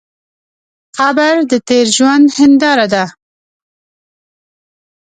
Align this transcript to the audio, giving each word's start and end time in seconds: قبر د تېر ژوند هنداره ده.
قبر 0.97 1.33
د 1.51 1.53
تېر 1.67 1.85
ژوند 1.95 2.25
هنداره 2.37 2.85
ده. 2.93 3.05